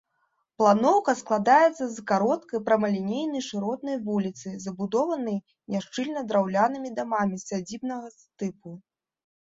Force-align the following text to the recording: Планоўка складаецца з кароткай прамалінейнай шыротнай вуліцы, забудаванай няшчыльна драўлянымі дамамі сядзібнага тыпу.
Планоўка 0.59 1.13
складаецца 1.19 1.83
з 1.95 2.05
кароткай 2.11 2.59
прамалінейнай 2.69 3.43
шыротнай 3.49 3.97
вуліцы, 4.07 4.47
забудаванай 4.65 5.37
няшчыльна 5.75 6.27
драўлянымі 6.33 6.89
дамамі 7.01 7.35
сядзібнага 7.49 8.07
тыпу. 8.39 8.69